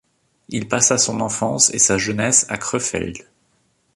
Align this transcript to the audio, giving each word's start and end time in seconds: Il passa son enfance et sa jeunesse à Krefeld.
Il 0.49 0.67
passa 0.67 0.97
son 0.97 1.21
enfance 1.21 1.71
et 1.75 1.77
sa 1.77 1.99
jeunesse 1.99 2.47
à 2.49 2.57
Krefeld. 2.57 3.23